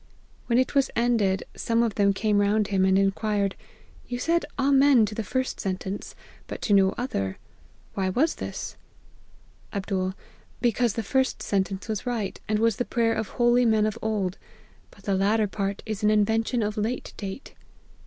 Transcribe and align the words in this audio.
When 0.47 0.57
it 0.57 0.73
was 0.73 0.89
ended, 0.95 1.43
some 1.55 1.83
of 1.83 1.93
them 1.93 2.11
came 2.11 2.39
round 2.39 2.69
him, 2.69 2.85
and 2.85 2.97
inquired,' 2.97 3.53
You 4.07 4.17
said 4.17 4.47
Amen 4.57 5.05
to 5.05 5.13
the 5.13 5.23
first 5.23 5.59
sentence, 5.59 6.15
but 6.47 6.59
to 6.63 6.73
no 6.73 6.95
other; 6.97 7.37
why 7.93 8.09
was 8.09 8.33
this 8.33 8.77
?'"Md.' 9.71 10.15
Because 10.59 10.93
the 10.93 11.03
first 11.03 11.43
sentence 11.43 11.87
was 11.87 12.07
right, 12.07 12.39
and 12.47 12.57
was 12.57 12.77
the 12.77 12.83
prayer 12.83 13.13
of 13.13 13.27
holy 13.27 13.63
men 13.63 13.85
of 13.85 13.99
old; 14.01 14.39
but 14.89 15.03
the 15.03 15.13
latter 15.13 15.45
part 15.45 15.83
is 15.85 16.01
an 16.01 16.09
invention 16.09 16.63
of 16.63 16.77
late 16.77 17.13
date.' 17.15 17.53